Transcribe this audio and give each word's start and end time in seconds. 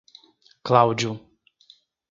Cláudio 0.67 1.21